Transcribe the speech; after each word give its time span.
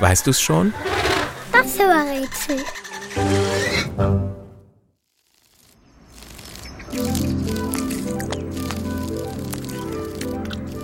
Weißt 0.00 0.26
du's 0.26 0.40
schon? 0.40 0.72
Das 1.52 1.78
war 1.78 2.04
Rätsel. 2.04 2.64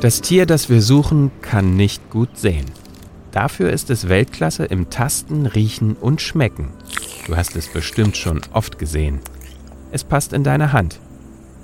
Das 0.00 0.20
Tier, 0.20 0.44
das 0.44 0.68
wir 0.68 0.82
suchen, 0.82 1.30
kann 1.40 1.74
nicht 1.74 2.10
gut 2.10 2.36
sehen. 2.38 2.66
Dafür 3.32 3.70
ist 3.70 3.90
es 3.90 4.08
Weltklasse 4.08 4.64
im 4.64 4.90
Tasten, 4.90 5.46
Riechen 5.46 5.96
und 5.96 6.20
Schmecken. 6.20 6.68
Du 7.26 7.36
hast 7.36 7.56
es 7.56 7.68
bestimmt 7.68 8.16
schon 8.16 8.40
oft 8.52 8.78
gesehen. 8.78 9.20
Es 9.90 10.04
passt 10.04 10.32
in 10.32 10.44
deine 10.44 10.72
Hand. 10.72 11.00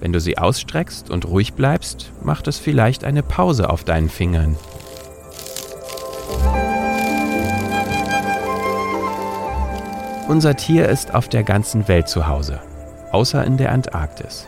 Wenn 0.00 0.12
du 0.12 0.20
sie 0.20 0.38
ausstreckst 0.38 1.10
und 1.10 1.26
ruhig 1.26 1.52
bleibst, 1.52 2.12
macht 2.22 2.48
es 2.48 2.58
vielleicht 2.58 3.04
eine 3.04 3.22
Pause 3.22 3.70
auf 3.70 3.84
deinen 3.84 4.08
Fingern. 4.08 4.56
Unser 10.28 10.54
Tier 10.56 10.88
ist 10.88 11.14
auf 11.14 11.28
der 11.28 11.42
ganzen 11.42 11.88
Welt 11.88 12.08
zu 12.08 12.28
Hause, 12.28 12.60
außer 13.10 13.44
in 13.44 13.56
der 13.56 13.72
Antarktis. 13.72 14.46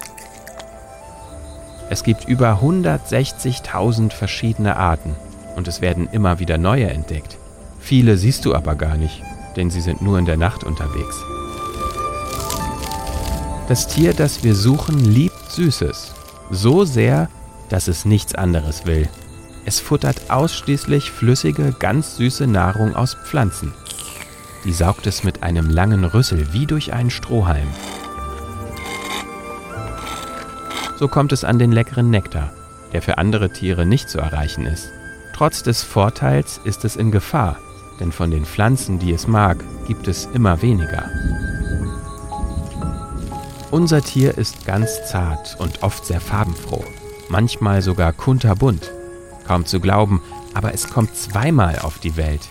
Es 1.90 2.04
gibt 2.04 2.26
über 2.28 2.60
160.000 2.62 4.12
verschiedene 4.12 4.76
Arten 4.76 5.16
und 5.56 5.66
es 5.66 5.80
werden 5.80 6.08
immer 6.12 6.38
wieder 6.38 6.58
neue 6.58 6.88
entdeckt. 6.88 7.36
Viele 7.80 8.16
siehst 8.16 8.44
du 8.44 8.54
aber 8.54 8.76
gar 8.76 8.96
nicht, 8.96 9.22
denn 9.56 9.68
sie 9.68 9.80
sind 9.80 10.00
nur 10.00 10.18
in 10.18 10.26
der 10.26 10.36
Nacht 10.36 10.62
unterwegs. 10.62 11.16
Das 13.68 13.88
Tier, 13.88 14.14
das 14.14 14.44
wir 14.44 14.54
suchen, 14.54 14.98
liebt 14.98 15.50
Süßes. 15.50 16.14
So 16.50 16.84
sehr, 16.84 17.28
dass 17.68 17.88
es 17.88 18.04
nichts 18.04 18.34
anderes 18.34 18.86
will. 18.86 19.08
Es 19.64 19.80
futtert 19.80 20.30
ausschließlich 20.30 21.10
flüssige, 21.10 21.74
ganz 21.78 22.16
süße 22.16 22.46
Nahrung 22.46 22.94
aus 22.94 23.16
Pflanzen. 23.24 23.74
Die 24.64 24.72
saugt 24.72 25.06
es 25.06 25.24
mit 25.24 25.42
einem 25.42 25.68
langen 25.68 26.04
Rüssel 26.04 26.52
wie 26.52 26.66
durch 26.66 26.92
einen 26.92 27.10
Strohhalm. 27.10 27.68
So 30.98 31.08
kommt 31.08 31.32
es 31.32 31.44
an 31.44 31.58
den 31.58 31.72
leckeren 31.72 32.10
Nektar, 32.10 32.52
der 32.92 33.02
für 33.02 33.18
andere 33.18 33.50
Tiere 33.50 33.84
nicht 33.84 34.08
zu 34.08 34.18
erreichen 34.18 34.64
ist. 34.64 34.90
Trotz 35.34 35.62
des 35.62 35.82
Vorteils 35.82 36.60
ist 36.64 36.84
es 36.84 36.96
in 36.96 37.10
Gefahr, 37.10 37.58
denn 38.00 38.12
von 38.12 38.30
den 38.30 38.44
Pflanzen, 38.44 38.98
die 38.98 39.12
es 39.12 39.26
mag, 39.26 39.62
gibt 39.86 40.08
es 40.08 40.26
immer 40.32 40.62
weniger. 40.62 41.10
Unser 43.70 44.02
Tier 44.02 44.38
ist 44.38 44.64
ganz 44.64 45.04
zart 45.10 45.56
und 45.58 45.82
oft 45.82 46.06
sehr 46.06 46.20
farbenfroh, 46.20 46.84
manchmal 47.28 47.82
sogar 47.82 48.12
kunterbunt. 48.12 48.92
Kaum 49.46 49.66
zu 49.66 49.80
glauben, 49.80 50.22
aber 50.54 50.72
es 50.72 50.88
kommt 50.88 51.16
zweimal 51.16 51.80
auf 51.80 51.98
die 51.98 52.16
Welt. 52.16 52.48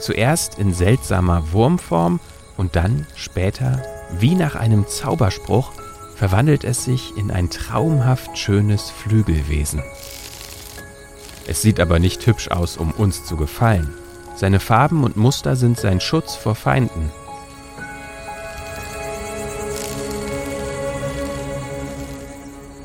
Zuerst 0.00 0.58
in 0.58 0.72
seltsamer 0.72 1.52
Wurmform 1.52 2.20
und 2.56 2.74
dann 2.74 3.06
später, 3.14 3.82
wie 4.18 4.34
nach 4.34 4.54
einem 4.54 4.88
Zauberspruch, 4.88 5.72
verwandelt 6.16 6.64
es 6.64 6.84
sich 6.84 7.16
in 7.16 7.30
ein 7.30 7.50
traumhaft 7.50 8.36
schönes 8.36 8.90
Flügelwesen. 8.90 9.82
Es 11.46 11.62
sieht 11.62 11.80
aber 11.80 11.98
nicht 11.98 12.26
hübsch 12.26 12.48
aus, 12.48 12.76
um 12.76 12.92
uns 12.92 13.24
zu 13.24 13.36
gefallen. 13.36 13.92
Seine 14.36 14.60
Farben 14.60 15.04
und 15.04 15.16
Muster 15.16 15.54
sind 15.54 15.78
sein 15.78 16.00
Schutz 16.00 16.34
vor 16.34 16.54
Feinden. 16.54 17.10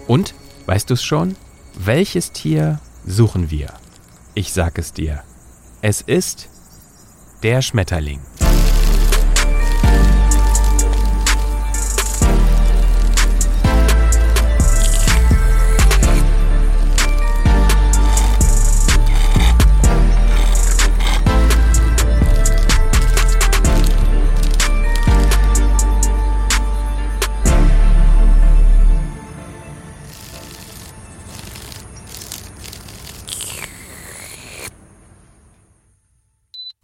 Und, 0.08 0.34
weißt 0.66 0.90
du's 0.90 1.04
schon? 1.04 1.36
Welches 1.78 2.32
Tier 2.32 2.80
suchen 3.06 3.52
wir? 3.52 3.74
Ich 4.34 4.52
sag 4.52 4.78
es 4.78 4.94
dir. 4.94 5.24
Es 5.82 6.02
ist 6.02 6.50
der 7.46 7.62
Schmetterling. 7.62 8.22